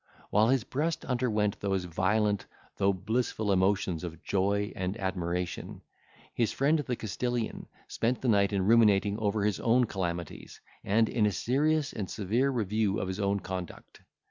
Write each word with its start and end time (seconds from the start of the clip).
While 0.31 0.47
his 0.47 0.63
breast 0.63 1.05
underwent 1.05 1.59
those 1.59 1.83
violent, 1.83 2.47
though 2.77 2.91
blissful 2.91 3.51
emotions 3.51 4.03
of 4.03 4.23
joy 4.23 4.73
and 4.75 4.97
admiration, 4.99 5.83
his 6.33 6.51
friend 6.51 6.79
the 6.79 6.95
Castilian 6.95 7.67
spent 7.87 8.19
the 8.21 8.27
night 8.27 8.51
in 8.51 8.65
ruminating 8.65 9.19
over 9.19 9.45
his 9.45 9.59
own 9.59 9.83
calamities, 9.85 10.59
and 10.83 11.07
in 11.07 11.27
a 11.27 11.31
serious 11.31 11.93
and 11.93 12.09
severe 12.09 12.49
review 12.49 12.99
of 12.99 13.07
his 13.09 13.19
own 13.19 13.41
conduct. 13.41 14.01